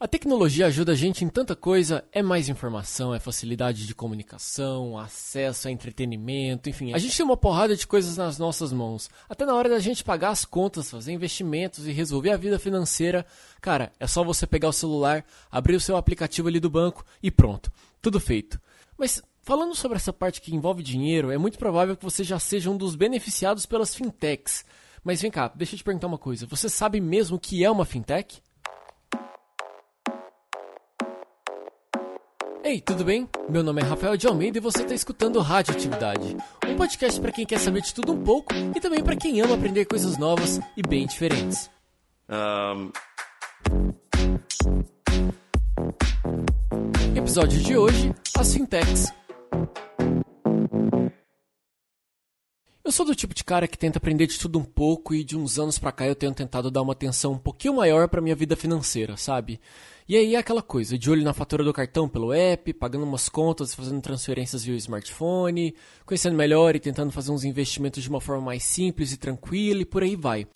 A 0.00 0.06
tecnologia 0.06 0.66
ajuda 0.66 0.92
a 0.92 0.94
gente 0.94 1.24
em 1.24 1.28
tanta 1.28 1.56
coisa, 1.56 2.04
é 2.12 2.22
mais 2.22 2.48
informação, 2.48 3.12
é 3.12 3.18
facilidade 3.18 3.84
de 3.84 3.96
comunicação, 3.96 4.96
acesso 4.96 5.66
a 5.66 5.72
entretenimento, 5.72 6.70
enfim. 6.70 6.94
A 6.94 6.98
gente 6.98 7.16
tem 7.16 7.26
uma 7.26 7.36
porrada 7.36 7.74
de 7.74 7.84
coisas 7.84 8.16
nas 8.16 8.38
nossas 8.38 8.72
mãos. 8.72 9.10
Até 9.28 9.44
na 9.44 9.56
hora 9.56 9.68
da 9.68 9.80
gente 9.80 10.04
pagar 10.04 10.30
as 10.30 10.44
contas, 10.44 10.88
fazer 10.88 11.10
investimentos 11.10 11.84
e 11.84 11.90
resolver 11.90 12.30
a 12.30 12.36
vida 12.36 12.60
financeira, 12.60 13.26
cara, 13.60 13.90
é 13.98 14.06
só 14.06 14.22
você 14.22 14.46
pegar 14.46 14.68
o 14.68 14.72
celular, 14.72 15.24
abrir 15.50 15.74
o 15.74 15.80
seu 15.80 15.96
aplicativo 15.96 16.46
ali 16.46 16.60
do 16.60 16.70
banco 16.70 17.04
e 17.20 17.28
pronto. 17.28 17.68
Tudo 18.00 18.20
feito. 18.20 18.60
Mas 18.96 19.20
falando 19.42 19.74
sobre 19.74 19.96
essa 19.96 20.12
parte 20.12 20.40
que 20.40 20.54
envolve 20.54 20.80
dinheiro, 20.80 21.32
é 21.32 21.36
muito 21.36 21.58
provável 21.58 21.96
que 21.96 22.04
você 22.04 22.22
já 22.22 22.38
seja 22.38 22.70
um 22.70 22.76
dos 22.76 22.94
beneficiados 22.94 23.66
pelas 23.66 23.96
fintechs. 23.96 24.64
Mas 25.02 25.20
vem 25.20 25.30
cá, 25.32 25.50
deixa 25.52 25.74
eu 25.74 25.78
te 25.78 25.82
perguntar 25.82 26.06
uma 26.06 26.18
coisa. 26.18 26.46
Você 26.46 26.68
sabe 26.68 27.00
mesmo 27.00 27.36
o 27.36 27.40
que 27.40 27.64
é 27.64 27.70
uma 27.70 27.84
fintech? 27.84 28.40
Ei, 32.68 32.82
tudo 32.82 33.02
bem? 33.02 33.26
Meu 33.48 33.62
nome 33.62 33.80
é 33.80 33.84
Rafael 33.84 34.14
de 34.14 34.26
Almeida 34.26 34.58
e 34.58 34.60
você 34.60 34.82
está 34.82 34.94
escutando 34.94 35.40
Radioatividade, 35.40 36.36
um 36.66 36.76
podcast 36.76 37.18
para 37.18 37.32
quem 37.32 37.46
quer 37.46 37.58
saber 37.58 37.80
de 37.80 37.94
tudo 37.94 38.12
um 38.12 38.22
pouco 38.22 38.52
e 38.76 38.78
também 38.78 39.02
para 39.02 39.16
quem 39.16 39.40
ama 39.40 39.54
aprender 39.54 39.86
coisas 39.86 40.18
novas 40.18 40.60
e 40.76 40.82
bem 40.86 41.06
diferentes. 41.06 41.70
Um... 42.28 42.90
Episódio 47.16 47.58
de 47.58 47.74
hoje: 47.74 48.14
As 48.36 48.52
Fintechs. 48.52 49.14
Eu 52.88 52.92
sou 52.92 53.04
do 53.04 53.14
tipo 53.14 53.34
de 53.34 53.44
cara 53.44 53.68
que 53.68 53.76
tenta 53.76 53.98
aprender 53.98 54.26
de 54.26 54.38
tudo 54.38 54.58
um 54.58 54.64
pouco 54.64 55.14
e 55.14 55.22
de 55.22 55.36
uns 55.36 55.58
anos 55.58 55.78
pra 55.78 55.92
cá 55.92 56.06
eu 56.06 56.14
tenho 56.14 56.32
tentado 56.32 56.70
dar 56.70 56.80
uma 56.80 56.94
atenção 56.94 57.32
um 57.32 57.38
pouquinho 57.38 57.74
maior 57.74 58.08
pra 58.08 58.22
minha 58.22 58.34
vida 58.34 58.56
financeira, 58.56 59.14
sabe? 59.14 59.60
E 60.08 60.16
aí 60.16 60.34
é 60.34 60.38
aquela 60.38 60.62
coisa, 60.62 60.96
de 60.96 61.10
olho 61.10 61.22
na 61.22 61.34
fatura 61.34 61.62
do 61.62 61.70
cartão 61.70 62.08
pelo 62.08 62.32
app, 62.32 62.72
pagando 62.72 63.04
umas 63.04 63.28
contas, 63.28 63.74
fazendo 63.74 64.00
transferências 64.00 64.64
via 64.64 64.74
smartphone, 64.76 65.74
conhecendo 66.06 66.34
melhor 66.34 66.74
e 66.76 66.80
tentando 66.80 67.12
fazer 67.12 67.30
uns 67.30 67.44
investimentos 67.44 68.02
de 68.02 68.08
uma 68.08 68.22
forma 68.22 68.40
mais 68.42 68.62
simples 68.62 69.12
e 69.12 69.18
tranquila 69.18 69.82
e 69.82 69.84
por 69.84 70.02
aí 70.02 70.16
vai. 70.16 70.46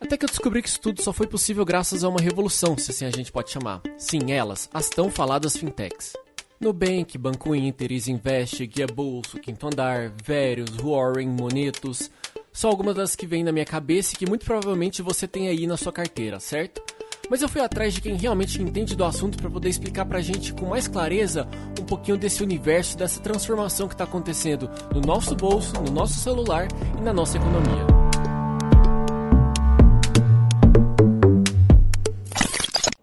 Até 0.00 0.16
que 0.16 0.26
eu 0.26 0.28
descobri 0.28 0.62
que 0.62 0.68
isso 0.68 0.80
tudo 0.80 1.02
só 1.02 1.12
foi 1.12 1.26
possível 1.26 1.64
graças 1.64 2.04
a 2.04 2.08
uma 2.08 2.20
revolução, 2.20 2.78
se 2.78 2.92
assim 2.92 3.04
a 3.04 3.10
gente 3.10 3.32
pode 3.32 3.50
chamar. 3.50 3.82
Sim, 3.98 4.30
elas, 4.30 4.70
as 4.72 4.88
tão 4.88 5.10
faladas 5.10 5.56
fintechs. 5.56 6.12
Nubank, 6.60 7.18
Banco 7.18 7.54
Inter, 7.54 7.92
Invest, 7.92 8.66
Guia 8.66 8.86
Bolso, 8.86 9.38
Quinto 9.38 9.66
Andar, 9.66 10.12
Verius, 10.24 10.76
Warren, 10.76 11.28
Monetos, 11.28 12.10
são 12.52 12.70
algumas 12.70 12.94
das 12.94 13.14
que 13.14 13.26
vêm 13.26 13.44
na 13.44 13.52
minha 13.52 13.66
cabeça 13.66 14.14
e 14.14 14.16
que 14.16 14.26
muito 14.26 14.46
provavelmente 14.46 15.02
você 15.02 15.28
tem 15.28 15.48
aí 15.48 15.66
na 15.66 15.76
sua 15.76 15.92
carteira, 15.92 16.40
certo? 16.40 16.82
Mas 17.28 17.42
eu 17.42 17.48
fui 17.48 17.60
atrás 17.60 17.92
de 17.92 18.00
quem 18.00 18.16
realmente 18.16 18.62
entende 18.62 18.96
do 18.96 19.04
assunto 19.04 19.36
para 19.36 19.50
poder 19.50 19.68
explicar 19.68 20.06
pra 20.06 20.20
gente 20.20 20.52
com 20.54 20.66
mais 20.66 20.86
clareza 20.88 21.46
um 21.78 21.84
pouquinho 21.84 22.16
desse 22.16 22.42
universo, 22.42 22.96
dessa 22.96 23.20
transformação 23.20 23.88
que 23.88 23.94
está 23.94 24.04
acontecendo 24.04 24.70
no 24.94 25.00
nosso 25.00 25.34
bolso, 25.34 25.74
no 25.74 25.90
nosso 25.90 26.14
celular 26.20 26.68
e 26.96 27.00
na 27.02 27.12
nossa 27.12 27.36
economia. 27.36 27.95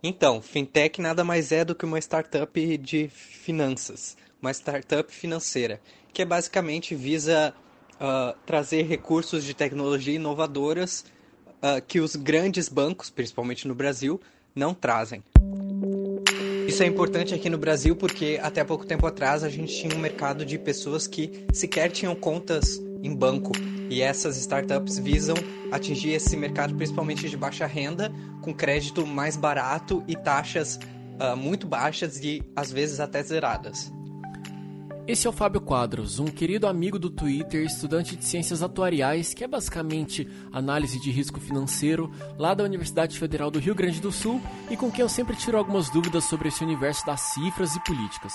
Então, 0.06 0.42
fintech 0.42 1.02
nada 1.02 1.24
mais 1.24 1.54
é 1.54 1.64
do 1.64 1.74
que 1.74 1.86
uma 1.86 1.98
startup 1.98 2.78
de 2.78 3.08
finanças, 3.08 4.18
uma 4.42 4.52
startup 4.52 5.10
financeira, 5.10 5.80
que 6.12 6.26
basicamente 6.26 6.94
visa 6.94 7.54
uh, 7.94 8.38
trazer 8.46 8.82
recursos 8.82 9.46
de 9.46 9.54
tecnologia 9.54 10.16
inovadoras 10.16 11.06
uh, 11.48 11.82
que 11.88 12.02
os 12.02 12.18
grandes 12.18 12.68
bancos, 12.68 13.10
principalmente 13.10 13.66
no 13.66 13.74
Brasil, 13.74 14.20
não 14.54 14.74
trazem. 14.74 15.24
Isso 16.68 16.84
é 16.84 16.86
importante 16.86 17.34
aqui 17.34 17.50
no 17.50 17.58
Brasil 17.58 17.96
porque 17.96 18.38
até 18.44 18.62
pouco 18.62 18.86
tempo 18.86 19.08
atrás 19.08 19.42
a 19.42 19.50
gente 19.50 19.74
tinha 19.74 19.96
um 19.96 20.00
mercado 20.00 20.46
de 20.46 20.60
pessoas 20.60 21.08
que 21.08 21.46
sequer 21.54 21.90
tinham 21.90 22.14
contas 22.14 22.78
em 23.04 23.14
banco 23.14 23.52
e 23.90 24.02
essas 24.02 24.38
startups 24.38 24.98
visam 24.98 25.36
atingir 25.72 26.14
esse 26.14 26.36
mercado 26.38 26.74
principalmente 26.74 27.30
de 27.30 27.38
baixa 27.38 27.68
renda 27.68 28.12
com 28.42 28.54
crédito 28.54 29.06
mais 29.06 29.36
barato 29.36 30.04
e 30.08 30.16
taxas 30.16 30.80
uh, 31.20 31.36
muito 31.36 31.68
baixas 31.68 32.20
e 32.24 32.42
às 32.56 32.72
vezes 32.72 33.00
até 33.00 33.22
zeradas. 33.22 33.92
Esse 35.06 35.28
é 35.28 35.30
o 35.30 35.34
Fábio 35.34 35.60
Quadros, 35.60 36.18
um 36.18 36.28
querido 36.28 36.66
amigo 36.66 36.98
do 36.98 37.10
Twitter, 37.10 37.66
estudante 37.66 38.16
de 38.16 38.24
ciências 38.24 38.64
atuariais, 38.64 39.34
que 39.34 39.44
é 39.44 39.48
basicamente 39.50 40.26
análise 40.50 40.98
de 40.98 41.12
risco 41.12 41.42
financeiro, 41.42 42.10
lá 42.38 42.54
da 42.54 42.64
Universidade 42.64 43.20
Federal 43.20 43.52
do 43.52 43.60
Rio 43.60 43.76
Grande 43.76 44.00
do 44.00 44.14
Sul, 44.14 44.42
e 44.72 44.78
com 44.78 44.90
quem 44.90 45.02
eu 45.02 45.10
sempre 45.10 45.36
tiro 45.36 45.58
algumas 45.58 45.90
dúvidas 45.90 46.24
sobre 46.24 46.48
esse 46.48 46.64
universo 46.64 47.06
das 47.06 47.20
cifras 47.20 47.76
e 47.76 47.84
políticas. 47.84 48.34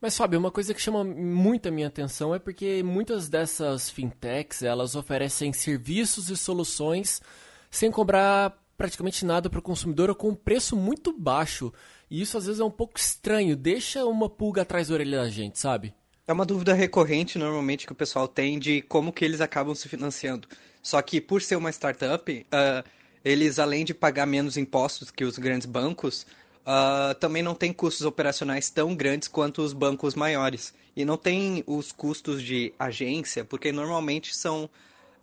Mas 0.00 0.16
Fábio, 0.16 0.38
uma 0.38 0.50
coisa 0.50 0.74
que 0.74 0.80
chama 0.80 1.02
muito 1.02 1.68
a 1.68 1.70
minha 1.70 1.88
atenção 1.88 2.34
é 2.34 2.38
porque 2.38 2.82
muitas 2.82 3.28
dessas 3.28 3.88
fintechs, 3.88 4.62
elas 4.62 4.94
oferecem 4.94 5.52
serviços 5.52 6.28
e 6.28 6.36
soluções 6.36 7.22
sem 7.70 7.90
cobrar 7.90 8.56
praticamente 8.76 9.24
nada 9.24 9.48
para 9.48 9.58
o 9.58 9.62
consumidor 9.62 10.10
ou 10.10 10.14
com 10.14 10.28
um 10.28 10.34
preço 10.34 10.76
muito 10.76 11.12
baixo. 11.12 11.72
E 12.10 12.20
isso 12.20 12.36
às 12.36 12.46
vezes 12.46 12.60
é 12.60 12.64
um 12.64 12.70
pouco 12.70 12.98
estranho, 12.98 13.56
deixa 13.56 14.04
uma 14.04 14.28
pulga 14.28 14.62
atrás 14.62 14.88
da 14.88 14.94
orelha 14.94 15.22
da 15.22 15.30
gente, 15.30 15.58
sabe? 15.58 15.94
É 16.26 16.32
uma 16.32 16.44
dúvida 16.44 16.74
recorrente 16.74 17.38
normalmente 17.38 17.86
que 17.86 17.92
o 17.92 17.96
pessoal 17.96 18.28
tem 18.28 18.58
de 18.58 18.82
como 18.82 19.12
que 19.12 19.24
eles 19.24 19.40
acabam 19.40 19.74
se 19.74 19.88
financiando. 19.88 20.48
Só 20.82 21.00
que 21.00 21.20
por 21.20 21.40
ser 21.40 21.56
uma 21.56 21.70
startup, 21.70 22.32
uh, 22.32 22.88
eles 23.24 23.58
além 23.58 23.84
de 23.84 23.94
pagar 23.94 24.26
menos 24.26 24.56
impostos 24.56 25.10
que 25.10 25.24
os 25.24 25.38
grandes 25.38 25.66
bancos, 25.66 26.26
uh, 26.66 27.14
também 27.14 27.42
não 27.42 27.54
tem 27.54 27.72
custos 27.72 28.04
operacionais 28.04 28.68
tão 28.68 28.94
grandes 28.94 29.28
quanto 29.28 29.62
os 29.62 29.72
bancos 29.72 30.14
maiores. 30.14 30.74
E 30.96 31.04
não 31.04 31.16
tem 31.16 31.62
os 31.66 31.92
custos 31.92 32.42
de 32.42 32.72
agência, 32.78 33.44
porque 33.44 33.70
normalmente 33.70 34.34
são 34.34 34.68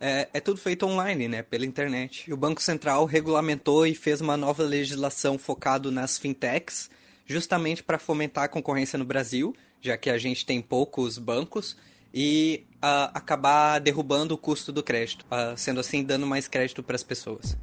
é, 0.00 0.28
é, 0.32 0.40
tudo 0.40 0.58
feito 0.60 0.86
online, 0.86 1.28
né, 1.28 1.42
pela 1.42 1.66
internet. 1.66 2.28
E 2.28 2.32
o 2.32 2.36
Banco 2.36 2.62
Central 2.62 3.04
regulamentou 3.04 3.86
e 3.86 3.94
fez 3.94 4.20
uma 4.20 4.36
nova 4.36 4.62
legislação 4.62 5.38
focado 5.38 5.90
nas 5.90 6.16
fintechs, 6.16 6.90
justamente 7.26 7.82
para 7.82 7.98
fomentar 7.98 8.44
a 8.44 8.48
concorrência 8.48 8.98
no 8.98 9.04
Brasil, 9.04 9.54
já 9.80 9.96
que 9.96 10.10
a 10.10 10.18
gente 10.18 10.46
tem 10.46 10.60
poucos 10.60 11.18
bancos, 11.18 11.76
e 12.12 12.64
uh, 12.76 13.10
acabar 13.12 13.80
derrubando 13.80 14.34
o 14.34 14.38
custo 14.38 14.70
do 14.70 14.82
crédito, 14.82 15.26
uh, 15.26 15.56
sendo 15.56 15.80
assim 15.80 16.04
dando 16.04 16.26
mais 16.26 16.46
crédito 16.46 16.82
para 16.82 16.94
as 16.94 17.02
pessoas. 17.02 17.56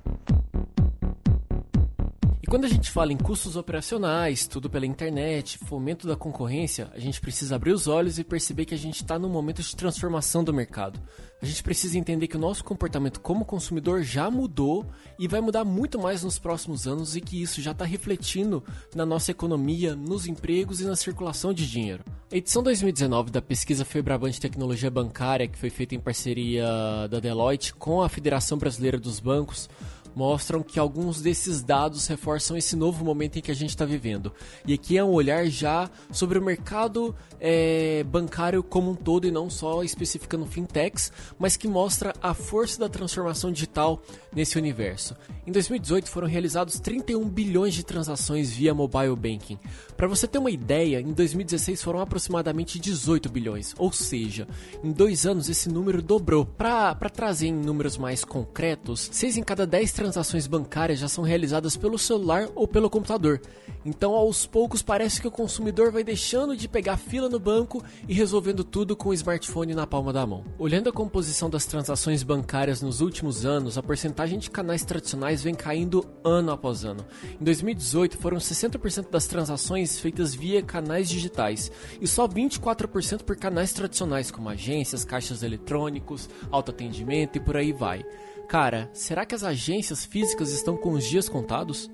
Quando 2.52 2.66
a 2.66 2.68
gente 2.68 2.92
fala 2.92 3.14
em 3.14 3.18
custos 3.18 3.56
operacionais, 3.56 4.46
tudo 4.46 4.70
pela 4.70 4.86
internet, 4.86 5.58
fomento 5.58 6.06
da 6.06 6.18
concorrência, 6.18 6.90
a 6.94 7.00
gente 7.00 7.22
precisa 7.22 7.56
abrir 7.56 7.72
os 7.72 7.88
olhos 7.88 8.20
e 8.20 8.26
perceber 8.26 8.66
que 8.66 8.74
a 8.74 8.78
gente 8.78 8.98
está 8.98 9.18
num 9.18 9.30
momento 9.30 9.62
de 9.62 9.74
transformação 9.74 10.44
do 10.44 10.54
mercado. 10.54 11.00
A 11.42 11.46
gente 11.46 11.64
precisa 11.64 11.98
entender 11.98 12.28
que 12.28 12.36
o 12.36 12.40
nosso 12.40 12.62
comportamento 12.62 13.22
como 13.22 13.46
consumidor 13.46 14.04
já 14.04 14.30
mudou 14.30 14.86
e 15.18 15.30
vai 15.30 15.40
mudar 15.40 15.64
muito 15.64 15.98
mais 15.98 16.24
nos 16.24 16.38
próximos 16.38 16.86
anos 16.86 17.16
e 17.16 17.22
que 17.22 17.42
isso 17.42 17.62
já 17.62 17.72
está 17.72 17.86
refletindo 17.86 18.62
na 18.94 19.06
nossa 19.06 19.32
economia, 19.32 19.96
nos 19.96 20.28
empregos 20.28 20.82
e 20.82 20.84
na 20.84 20.98
circulação 20.98 21.54
de 21.54 21.66
dinheiro. 21.66 22.04
A 22.30 22.36
edição 22.36 22.62
2019 22.62 23.32
da 23.32 23.42
pesquisa 23.42 23.86
Febraban 23.86 24.30
de 24.30 24.42
Tecnologia 24.42 24.92
Bancária, 24.92 25.48
que 25.48 25.58
foi 25.58 25.70
feita 25.70 25.96
em 25.96 26.00
parceria 26.02 26.66
da 27.10 27.22
Deloitte 27.22 27.74
com 27.74 28.02
a 28.02 28.10
Federação 28.10 28.58
Brasileira 28.58 29.00
dos 29.00 29.22
Bancos, 29.22 29.70
mostram 30.16 30.64
que 30.64 30.80
alguns 30.80 31.22
desses 31.22 31.62
dados 31.62 32.08
reforçam 32.08 32.58
esse 32.58 32.76
novo 32.76 33.04
momento 33.04 33.38
em 33.38 33.42
que 33.42 33.52
a 33.52 33.56
gente 33.56 33.70
está 33.70 33.86
vivendo. 33.86 34.32
E 34.66 34.74
aqui 34.74 34.98
é 34.98 35.04
um 35.04 35.12
olhar 35.12 35.46
já 35.48 35.90
sobre 36.12 36.38
o 36.38 36.42
mercado 36.42 37.16
é, 37.40 38.04
bancário 38.04 38.62
como 38.62 38.92
um 38.92 38.96
todo 38.96 39.26
e 39.28 39.32
não 39.32 39.50
só 39.50 39.84
especificando 39.84 40.46
fintechs, 40.46 41.12
mas 41.40 41.58
que 41.58 41.68
mostra 41.68 42.14
a 42.22 42.34
força 42.34 42.80
da 42.80 42.90
transformação 42.90 43.52
digital 43.52 44.02
nesse 44.34 44.58
universo. 44.58 45.16
Em 45.46 45.52
2018 45.52 46.10
foram 46.10 46.28
realizados 46.28 46.80
31 46.80 47.28
bilhões 47.28 47.74
de 47.74 47.84
transações 47.84 48.52
via 48.52 48.74
mobile 48.74 49.16
banking. 49.16 49.58
Para 49.98 50.08
você 50.08 50.28
ter 50.28 50.38
uma 50.38 50.52
ideia, 50.52 51.02
em 51.02 51.14
2016 51.14 51.82
foram 51.82 52.00
aproximadamente 52.00 52.80
18 52.80 53.30
bilhões, 53.30 53.74
ou 53.78 53.92
seja, 53.92 54.48
em 54.84 54.92
dois 54.92 55.26
anos 55.26 55.50
esse 55.50 55.70
número 55.70 56.02
dobrou. 56.02 56.46
Para 56.46 56.96
trazer 57.10 57.48
em 57.48 57.54
números 57.54 57.98
mais 57.98 58.24
concretos, 58.24 59.10
6 59.12 59.38
em 59.38 59.44
cada 59.44 59.66
10 59.66 59.92
transações 60.02 60.48
bancárias 60.48 60.98
já 60.98 61.08
são 61.08 61.24
realizadas 61.24 61.78
pelo 61.78 62.00
celular 62.00 62.50
ou 62.56 62.68
pelo 62.68 62.90
computador. 62.90 63.40
Então, 63.86 64.14
aos 64.16 64.48
poucos, 64.48 64.82
parece 64.82 65.22
que 65.22 65.28
o 65.28 65.32
consumidor 65.32 65.92
vai 65.92 66.04
deixando 66.04 66.58
de 66.58 66.68
pegar 66.68 66.98
fila 66.98 67.30
no 67.30 67.40
banco 67.40 67.84
e 68.08 68.14
resolvendo 68.14 68.64
tudo 68.64 68.96
com 68.96 69.10
o 69.10 69.14
smartphone 69.14 69.76
na 69.76 69.86
palma 69.86 70.12
da 70.12 70.26
mão. 70.26 70.44
Olhando 70.58 70.90
a 70.90 70.92
composição 70.92 71.52
das 71.52 71.68
transações 71.68 72.24
bancárias 72.24 72.82
nos 72.82 73.00
últimos 73.00 73.46
anos, 73.46 73.78
a 73.78 73.84
porcentagem 73.84 74.40
de 74.40 74.50
canais 74.50 74.84
tradicionais 74.84 75.44
vem 75.44 75.54
caindo 75.54 76.04
ano 76.24 76.52
após 76.52 76.84
ano. 76.84 77.06
Em 77.40 77.44
2018, 77.44 78.18
foram 78.18 78.38
60% 78.38 79.12
das 79.12 79.28
transações 79.28 80.00
feitas 80.00 80.34
via 80.34 80.64
canais 80.64 81.08
digitais 81.08 81.72
e 82.02 82.08
só 82.08 82.28
24% 82.28 83.22
por 83.22 83.36
canais 83.36 83.72
tradicionais, 83.72 84.32
como 84.32 84.50
agências, 84.50 85.06
caixas 85.06 85.44
eletrônicos, 85.44 86.28
autoatendimento 86.50 87.38
e 87.38 87.42
por 87.42 87.56
aí 87.56 87.72
vai. 87.72 88.04
Cara, 88.52 88.90
será 88.92 89.26
que 89.26 89.34
as 89.34 89.46
agências 89.46 90.04
físicas 90.04 90.52
estão 90.52 90.76
com 90.76 90.92
os 90.92 91.06
dias 91.06 91.30
contados? 91.30 91.90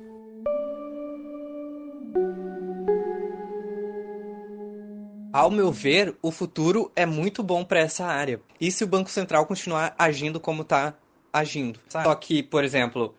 Ao 5.32 5.52
meu 5.52 5.72
ver, 5.72 6.18
o 6.20 6.32
futuro 6.32 6.92
é 6.96 7.06
muito 7.06 7.44
bom 7.44 7.64
para 7.64 7.82
essa 7.82 8.08
área. 8.08 8.42
E 8.60 8.72
se 8.72 8.84
o 8.84 8.88
Banco 8.88 9.12
Central 9.12 9.46
continuar 9.46 9.94
agindo 10.00 10.40
como 10.40 10.64
está 10.64 10.96
agindo? 11.32 11.80
Sabe? 11.90 12.06
Só 12.06 12.16
que, 12.16 12.42
por 12.42 12.64
exemplo, 12.64 13.14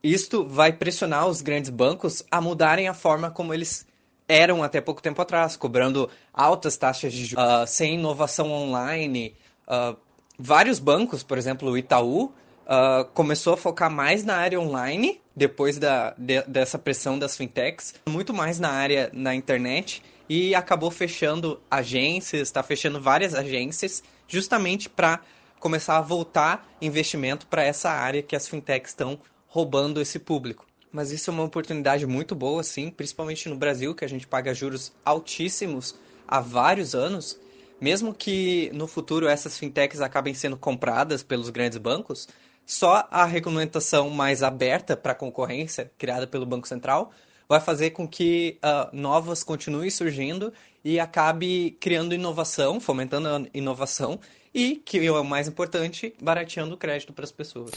isto 0.00 0.46
vai 0.46 0.72
pressionar 0.72 1.26
os 1.26 1.42
grandes 1.42 1.70
bancos 1.70 2.22
a 2.30 2.40
mudarem 2.40 2.86
a 2.86 2.94
forma 2.94 3.28
como 3.28 3.52
eles 3.52 3.84
eram 4.28 4.62
até 4.62 4.80
pouco 4.80 5.02
tempo 5.02 5.20
atrás, 5.20 5.56
cobrando 5.56 6.08
altas 6.32 6.76
taxas 6.76 7.12
de 7.12 7.24
juros, 7.24 7.44
uh, 7.44 7.66
sem 7.66 7.94
inovação 7.94 8.52
online. 8.52 9.34
Uh, 9.66 9.96
vários 10.38 10.78
bancos, 10.78 11.24
por 11.24 11.36
exemplo, 11.36 11.72
o 11.72 11.76
Itaú, 11.76 12.32
uh, 12.64 13.04
começou 13.12 13.54
a 13.54 13.56
focar 13.56 13.90
mais 13.90 14.24
na 14.24 14.36
área 14.36 14.60
online, 14.60 15.20
depois 15.34 15.78
da, 15.78 16.14
de, 16.16 16.42
dessa 16.42 16.78
pressão 16.78 17.18
das 17.18 17.36
fintechs, 17.36 17.94
muito 18.08 18.32
mais 18.32 18.58
na 18.58 18.70
área 18.70 19.10
na 19.12 19.34
internet, 19.34 20.02
e 20.28 20.54
acabou 20.54 20.90
fechando 20.90 21.60
agências, 21.70 22.42
está 22.42 22.62
fechando 22.62 23.00
várias 23.00 23.34
agências, 23.34 24.02
justamente 24.26 24.88
para 24.88 25.20
começar 25.60 25.98
a 25.98 26.00
voltar 26.00 26.68
investimento 26.80 27.46
para 27.46 27.64
essa 27.64 27.90
área 27.90 28.22
que 28.22 28.36
as 28.36 28.48
fintechs 28.48 28.90
estão 28.90 29.18
roubando 29.46 30.00
esse 30.00 30.18
público. 30.18 30.66
Mas 30.92 31.10
isso 31.10 31.30
é 31.30 31.32
uma 31.32 31.42
oportunidade 31.42 32.06
muito 32.06 32.34
boa, 32.34 32.62
sim, 32.62 32.90
principalmente 32.90 33.48
no 33.48 33.56
Brasil, 33.56 33.94
que 33.94 34.04
a 34.04 34.08
gente 34.08 34.26
paga 34.26 34.54
juros 34.54 34.92
altíssimos 35.04 35.94
há 36.28 36.40
vários 36.40 36.94
anos. 36.94 37.38
Mesmo 37.80 38.14
que 38.14 38.70
no 38.72 38.86
futuro 38.86 39.26
essas 39.26 39.58
fintechs 39.58 40.00
acabem 40.00 40.34
sendo 40.34 40.56
compradas 40.56 41.22
pelos 41.22 41.50
grandes 41.50 41.78
bancos, 41.78 42.28
só 42.66 43.06
a 43.10 43.24
regulamentação 43.24 44.10
mais 44.10 44.42
aberta 44.42 44.96
para 44.96 45.12
a 45.12 45.14
concorrência, 45.14 45.90
criada 45.98 46.26
pelo 46.26 46.46
Banco 46.46 46.68
Central, 46.68 47.12
vai 47.48 47.60
fazer 47.60 47.90
com 47.90 48.08
que 48.08 48.58
uh, 48.64 48.94
novas 48.96 49.42
continuem 49.42 49.90
surgindo 49.90 50.52
e 50.84 50.98
acabe 50.98 51.76
criando 51.80 52.14
inovação, 52.14 52.80
fomentando 52.80 53.28
a 53.28 53.42
inovação 53.52 54.18
e, 54.54 54.76
que 54.76 55.04
é 55.04 55.10
o 55.10 55.24
mais 55.24 55.48
importante, 55.48 56.14
barateando 56.22 56.74
o 56.74 56.78
crédito 56.78 57.12
para 57.12 57.24
as 57.24 57.32
pessoas. 57.32 57.70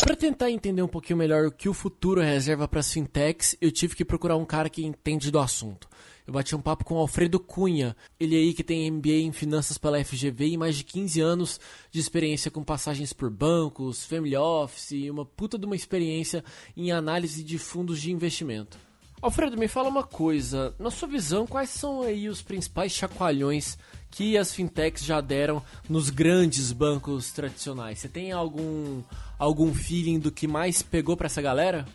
Para 0.00 0.14
tentar 0.14 0.50
entender 0.50 0.82
um 0.82 0.88
pouquinho 0.88 1.18
melhor 1.18 1.46
o 1.46 1.52
que 1.52 1.68
o 1.68 1.74
futuro 1.74 2.20
reserva 2.20 2.68
para 2.68 2.80
as 2.80 2.92
fintechs, 2.92 3.56
eu 3.60 3.72
tive 3.72 3.96
que 3.96 4.04
procurar 4.04 4.36
um 4.36 4.44
cara 4.44 4.68
que 4.68 4.84
entende 4.84 5.30
do 5.30 5.38
assunto. 5.38 5.88
Eu 6.28 6.34
bati 6.34 6.54
um 6.54 6.60
papo 6.60 6.84
com 6.84 6.96
o 6.96 6.98
Alfredo 6.98 7.40
Cunha, 7.40 7.96
ele 8.20 8.36
aí 8.36 8.52
que 8.52 8.62
tem 8.62 8.90
MBA 8.90 9.12
em 9.12 9.32
finanças 9.32 9.78
pela 9.78 10.04
FGV 10.04 10.48
e 10.48 10.56
mais 10.58 10.76
de 10.76 10.84
15 10.84 11.22
anos 11.22 11.58
de 11.90 11.98
experiência 11.98 12.50
com 12.50 12.62
passagens 12.62 13.14
por 13.14 13.30
bancos, 13.30 14.04
family 14.04 14.36
office 14.36 14.90
e 14.90 15.10
uma 15.10 15.24
puta 15.24 15.56
de 15.56 15.64
uma 15.64 15.74
experiência 15.74 16.44
em 16.76 16.92
análise 16.92 17.42
de 17.42 17.56
fundos 17.56 17.98
de 17.98 18.12
investimento. 18.12 18.76
Alfredo, 19.22 19.56
me 19.56 19.68
fala 19.68 19.88
uma 19.88 20.02
coisa, 20.02 20.74
na 20.78 20.90
sua 20.90 21.08
visão, 21.08 21.46
quais 21.46 21.70
são 21.70 22.02
aí 22.02 22.28
os 22.28 22.42
principais 22.42 22.92
chacoalhões 22.92 23.78
que 24.10 24.36
as 24.36 24.52
fintechs 24.52 25.06
já 25.06 25.22
deram 25.22 25.62
nos 25.88 26.10
grandes 26.10 26.72
bancos 26.72 27.32
tradicionais? 27.32 28.00
Você 28.00 28.08
tem 28.08 28.32
algum 28.32 29.02
algum 29.38 29.72
feeling 29.72 30.18
do 30.18 30.30
que 30.30 30.46
mais 30.46 30.82
pegou 30.82 31.16
para 31.16 31.24
essa 31.24 31.40
galera? 31.40 31.86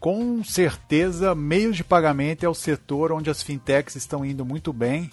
Com 0.00 0.42
certeza, 0.42 1.34
meios 1.34 1.76
de 1.76 1.84
pagamento 1.84 2.42
é 2.42 2.48
o 2.48 2.54
setor 2.54 3.12
onde 3.12 3.28
as 3.28 3.42
fintechs 3.42 3.96
estão 3.96 4.24
indo 4.24 4.46
muito 4.46 4.72
bem. 4.72 5.10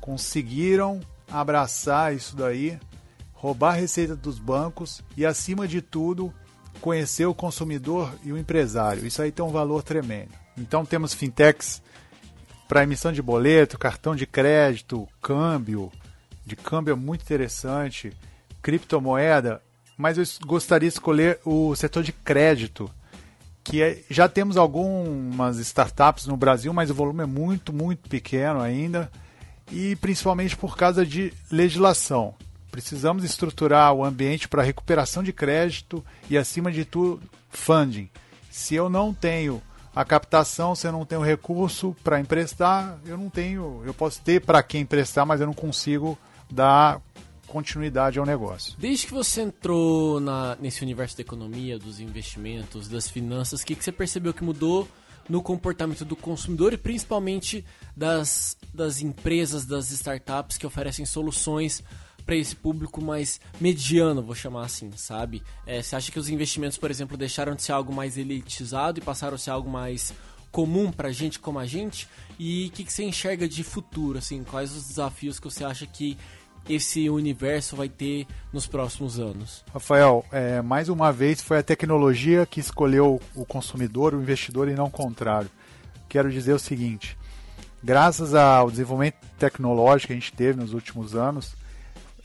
Conseguiram 0.00 1.00
abraçar 1.30 2.12
isso 2.12 2.34
daí, 2.34 2.76
roubar 3.32 3.74
a 3.74 3.76
receita 3.76 4.16
dos 4.16 4.40
bancos 4.40 5.00
e, 5.16 5.24
acima 5.24 5.68
de 5.68 5.80
tudo, 5.80 6.34
conhecer 6.80 7.24
o 7.24 7.34
consumidor 7.34 8.12
e 8.24 8.32
o 8.32 8.36
empresário. 8.36 9.06
Isso 9.06 9.22
aí 9.22 9.30
tem 9.30 9.44
um 9.44 9.52
valor 9.52 9.84
tremendo. 9.84 10.32
Então 10.58 10.84
temos 10.84 11.14
fintechs 11.14 11.80
para 12.66 12.82
emissão 12.82 13.12
de 13.12 13.22
boleto, 13.22 13.78
cartão 13.78 14.16
de 14.16 14.26
crédito, 14.26 15.06
câmbio. 15.22 15.92
De 16.44 16.56
câmbio 16.56 16.90
é 16.90 16.96
muito 16.96 17.22
interessante, 17.22 18.12
criptomoeda, 18.60 19.62
mas 19.96 20.18
eu 20.18 20.24
gostaria 20.44 20.88
de 20.88 20.94
escolher 20.94 21.38
o 21.44 21.76
setor 21.76 22.02
de 22.02 22.12
crédito 22.12 22.90
que 23.66 23.82
é, 23.82 24.02
já 24.08 24.28
temos 24.28 24.56
algumas 24.56 25.58
startups 25.58 26.26
no 26.26 26.36
Brasil, 26.36 26.72
mas 26.72 26.88
o 26.88 26.94
volume 26.94 27.24
é 27.24 27.26
muito, 27.26 27.72
muito 27.72 28.08
pequeno 28.08 28.60
ainda, 28.60 29.10
e 29.72 29.96
principalmente 29.96 30.56
por 30.56 30.76
causa 30.76 31.04
de 31.04 31.32
legislação. 31.50 32.34
Precisamos 32.70 33.24
estruturar 33.24 33.92
o 33.92 34.04
ambiente 34.04 34.46
para 34.46 34.62
recuperação 34.62 35.20
de 35.22 35.32
crédito 35.32 36.04
e, 36.30 36.38
acima 36.38 36.70
de 36.70 36.84
tudo, 36.84 37.20
funding. 37.50 38.08
Se 38.50 38.76
eu 38.76 38.88
não 38.88 39.12
tenho 39.12 39.60
a 39.94 40.04
captação, 40.04 40.74
se 40.76 40.86
eu 40.86 40.92
não 40.92 41.04
tenho 41.04 41.22
recurso 41.22 41.96
para 42.04 42.20
emprestar, 42.20 42.98
eu 43.04 43.18
não 43.18 43.28
tenho, 43.28 43.82
eu 43.84 43.94
posso 43.94 44.20
ter 44.20 44.42
para 44.42 44.62
quem 44.62 44.82
emprestar, 44.82 45.26
mas 45.26 45.40
eu 45.40 45.46
não 45.46 45.54
consigo 45.54 46.16
dar 46.48 47.00
continuidade 47.46 48.18
ao 48.18 48.26
negócio. 48.26 48.74
Desde 48.78 49.06
que 49.06 49.14
você 49.14 49.42
entrou 49.42 50.20
na, 50.20 50.56
nesse 50.56 50.82
universo 50.82 51.16
da 51.16 51.22
economia, 51.22 51.78
dos 51.78 52.00
investimentos, 52.00 52.88
das 52.88 53.08
finanças, 53.08 53.62
o 53.62 53.66
que, 53.66 53.74
que 53.74 53.84
você 53.84 53.92
percebeu 53.92 54.34
que 54.34 54.44
mudou 54.44 54.88
no 55.28 55.42
comportamento 55.42 56.04
do 56.04 56.14
consumidor 56.14 56.72
e 56.72 56.76
principalmente 56.76 57.64
das, 57.96 58.56
das 58.72 59.00
empresas, 59.00 59.64
das 59.64 59.90
startups 59.90 60.56
que 60.56 60.66
oferecem 60.66 61.04
soluções 61.04 61.82
para 62.24 62.36
esse 62.36 62.56
público 62.56 63.02
mais 63.02 63.40
mediano, 63.60 64.20
vou 64.20 64.34
chamar 64.34 64.64
assim, 64.64 64.90
sabe? 64.96 65.42
É, 65.64 65.80
você 65.80 65.94
acha 65.94 66.10
que 66.10 66.18
os 66.18 66.28
investimentos, 66.28 66.76
por 66.76 66.90
exemplo, 66.90 67.16
deixaram 67.16 67.54
de 67.54 67.62
ser 67.62 67.72
algo 67.72 67.94
mais 67.94 68.18
elitizado 68.18 68.98
e 68.98 69.02
passaram 69.02 69.36
a 69.36 69.38
ser 69.38 69.50
algo 69.50 69.70
mais 69.70 70.12
comum 70.50 70.90
para 70.90 71.12
gente 71.12 71.38
como 71.38 71.58
a 71.58 71.66
gente? 71.66 72.08
E 72.36 72.66
o 72.66 72.70
que, 72.72 72.84
que 72.84 72.92
você 72.92 73.04
enxerga 73.04 73.48
de 73.48 73.62
futuro, 73.62 74.18
assim? 74.18 74.42
Quais 74.42 74.74
os 74.74 74.88
desafios 74.88 75.38
que 75.38 75.44
você 75.44 75.64
acha 75.64 75.86
que 75.86 76.18
esse 76.68 77.08
universo 77.08 77.76
vai 77.76 77.88
ter 77.88 78.26
nos 78.52 78.66
próximos 78.66 79.18
anos? 79.18 79.64
Rafael, 79.72 80.24
é, 80.32 80.60
mais 80.62 80.88
uma 80.88 81.12
vez 81.12 81.40
foi 81.40 81.58
a 81.58 81.62
tecnologia 81.62 82.46
que 82.46 82.60
escolheu 82.60 83.20
o 83.34 83.44
consumidor, 83.44 84.14
o 84.14 84.20
investidor 84.20 84.68
e 84.68 84.74
não 84.74 84.86
o 84.86 84.90
contrário. 84.90 85.50
Quero 86.08 86.30
dizer 86.30 86.52
o 86.52 86.58
seguinte: 86.58 87.16
graças 87.82 88.34
ao 88.34 88.70
desenvolvimento 88.70 89.18
tecnológico 89.38 90.08
que 90.08 90.12
a 90.12 90.16
gente 90.16 90.32
teve 90.32 90.58
nos 90.58 90.72
últimos 90.72 91.14
anos, 91.14 91.54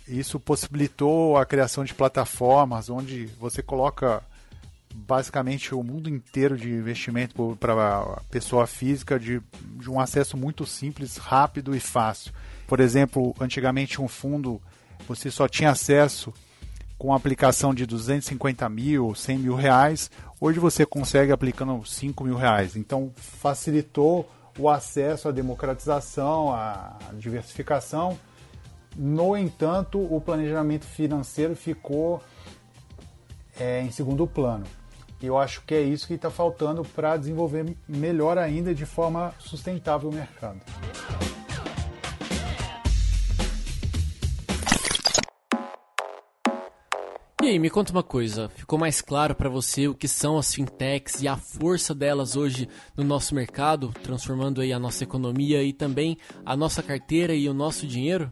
isso 0.08 0.40
possibilitou 0.40 1.38
a 1.38 1.46
criação 1.46 1.84
de 1.84 1.94
plataformas 1.94 2.90
onde 2.90 3.26
você 3.40 3.62
coloca 3.62 4.24
basicamente 4.94 5.74
o 5.74 5.84
mundo 5.84 6.10
inteiro 6.10 6.58
de 6.58 6.70
investimento 6.70 7.58
para 7.60 8.22
pessoa 8.30 8.68
física 8.68 9.20
de, 9.20 9.42
de 9.80 9.90
um 9.90 10.00
acesso 10.00 10.38
muito 10.38 10.66
simples, 10.66 11.18
rápido 11.18 11.76
e 11.76 11.80
fácil. 11.80 12.34
Por 12.68 12.80
exemplo, 12.80 13.36
antigamente 13.40 14.02
um 14.02 14.08
fundo 14.08 14.62
você 15.08 15.32
só 15.32 15.48
tinha 15.48 15.72
acesso 15.72 16.34
com 16.98 17.14
aplicação 17.14 17.74
de 17.74 17.86
250 17.86 18.70
mil, 18.70 19.16
100 19.16 19.38
mil 19.40 19.56
reais. 19.56 20.12
Hoje 20.40 20.60
você 20.60 20.86
consegue 20.86 21.32
aplicando 21.32 21.84
5 21.84 22.24
mil 22.24 22.36
reais. 22.36 22.76
Então 22.76 23.12
facilitou 23.16 24.30
o 24.58 24.70
acesso, 24.70 25.28
a 25.28 25.32
democratização, 25.32 26.54
a 26.54 26.98
diversificação. 27.14 28.18
No 28.96 29.36
entanto, 29.36 30.00
o 30.00 30.22
planejamento 30.22 30.86
financeiro 30.86 31.56
ficou 31.56 32.22
é, 33.60 33.82
em 33.82 33.92
segundo 33.92 34.28
plano. 34.28 34.66
E 35.22 35.28
eu 35.28 35.38
acho 35.38 35.62
que 35.66 35.76
é 35.76 35.82
isso 35.82 36.08
que 36.08 36.16
está 36.16 36.32
faltando 36.32 36.84
para 36.84 37.16
desenvolver 37.16 37.78
melhor 37.88 38.38
ainda 38.38 38.74
de 38.74 38.86
forma 38.86 39.34
sustentável 39.38 40.10
o 40.10 40.14
mercado. 40.14 40.60
E 47.44 47.48
aí, 47.48 47.58
me 47.58 47.72
conta 47.72 47.92
uma 47.92 48.04
coisa, 48.04 48.50
ficou 48.50 48.78
mais 48.78 49.02
claro 49.02 49.34
para 49.34 49.50
você 49.50 49.88
o 49.88 49.96
que 49.96 50.08
são 50.08 50.38
as 50.38 50.54
fintechs 50.54 51.24
e 51.24 51.28
a 51.28 51.36
força 51.36 51.94
delas 51.94 52.36
hoje 52.36 52.70
no 52.96 53.04
nosso 53.04 53.34
mercado, 53.34 53.92
transformando 54.04 54.62
aí 54.62 54.72
a 54.72 54.78
nossa 54.78 55.04
economia 55.04 55.64
e 55.64 55.74
também 55.74 56.20
a 56.46 56.56
nossa 56.56 56.84
carteira 56.84 57.34
e 57.34 57.50
o 57.50 57.54
nosso 57.54 57.88
dinheiro? 57.88 58.32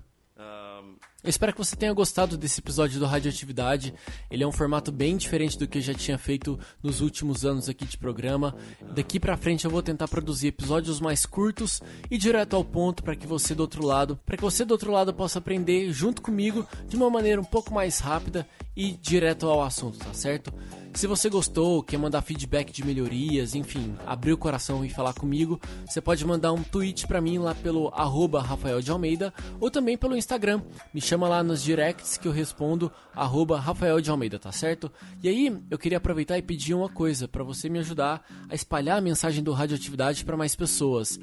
Eu 1.22 1.30
espero 1.30 1.52
que 1.52 1.58
você 1.58 1.76
tenha 1.76 1.92
gostado 1.92 2.38
desse 2.38 2.62
episódio 2.62 2.98
do 2.98 3.06
Radioatividade. 3.06 3.94
Ele 4.32 4.42
é 4.42 4.48
um 4.48 4.54
formato 4.54 4.90
bem 4.90 5.18
diferente 5.18 5.60
do 5.60 5.68
que 5.68 5.80
eu 5.80 5.82
já 5.82 5.94
tinha 5.94 6.18
feito 6.18 6.58
nos 6.82 7.02
últimos 7.02 7.44
anos 7.44 7.68
aqui 7.68 7.84
de 7.84 7.98
programa. 7.98 8.56
Daqui 8.96 9.20
para 9.20 9.36
frente 9.36 9.66
eu 9.66 9.72
vou 9.72 9.84
tentar 9.84 10.08
produzir 10.08 10.48
episódios 10.48 11.02
mais 11.02 11.26
curtos 11.26 11.82
e 12.10 12.18
direto 12.18 12.56
ao 12.56 12.64
ponto 12.64 13.04
para 13.04 13.18
que 13.18 13.28
você 13.28 13.54
do 13.54 13.60
outro 13.60 13.86
lado, 13.86 14.18
para 14.26 14.38
que 14.38 14.44
você 14.44 14.64
do 14.64 14.72
outro 14.72 14.94
lado 14.94 15.14
possa 15.14 15.40
aprender 15.40 15.92
junto 15.92 16.22
comigo 16.22 16.66
de 16.88 16.96
uma 16.96 17.10
maneira 17.10 17.42
um 17.42 17.46
pouco 17.46 17.74
mais 17.74 18.00
rápida 18.00 18.48
e 18.80 18.94
direto 18.94 19.46
ao 19.46 19.62
assunto, 19.62 20.00
tá 20.00 20.14
certo? 20.14 20.54
Se 20.94 21.06
você 21.06 21.30
gostou, 21.30 21.84
quer 21.84 21.98
mandar 21.98 22.22
feedback 22.22 22.72
de 22.72 22.86
melhorias, 22.86 23.54
enfim, 23.54 23.94
abrir 24.08 24.32
o 24.32 24.38
coração 24.38 24.86
e 24.86 24.90
falar 24.90 25.14
comigo, 25.14 25.60
você 25.86 26.00
pode 26.00 26.26
mandar 26.26 26.54
um 26.54 26.64
tweet 26.64 27.06
para 27.06 27.20
mim 27.20 27.38
lá 27.40 27.54
pelo 27.54 27.90
arroba 27.90 28.42
Rafael 28.42 28.82
de 28.82 28.90
Almeida 28.90 29.34
ou 29.60 29.70
também 29.70 29.98
pelo 29.98 30.16
Instagram. 30.16 30.62
Me 30.94 31.02
chama 31.02 31.28
lá 31.28 31.44
nos 31.44 31.62
directs 31.62 32.18
que 32.18 32.26
eu 32.26 32.32
respondo 32.32 32.90
arroba 33.14 33.60
Rafael 33.60 34.00
de 34.00 34.10
Almeida, 34.10 34.40
tá 34.40 34.52
certo? 34.52 34.90
E 35.22 35.28
aí, 35.28 35.62
eu 35.70 35.78
queria 35.78 35.98
aproveitar 35.98 36.38
e 36.38 36.42
pedir 36.42 36.74
uma 36.74 36.90
coisa 36.90 37.28
para 37.28 37.44
você 37.44 37.68
me 37.68 37.80
ajudar 37.80 38.26
a 38.50 38.56
espalhar 38.56 38.98
a 38.98 39.02
mensagem 39.02 39.44
do 39.44 39.52
Radioatividade 39.52 40.24
para 40.24 40.38
mais 40.38 40.56
pessoas. 40.56 41.20